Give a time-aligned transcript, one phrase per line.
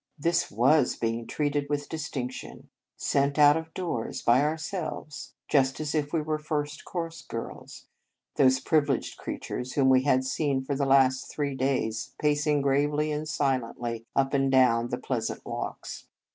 [0.17, 2.63] This was being treated with dis tinction.
[2.97, 7.85] Sent out of doors by our selves, just as if we were First Cours girls,
[8.35, 13.29] those privileged creatures whom we had seen for the last three days pacing gravely and
[13.29, 16.07] silently up and down the pleasant walks.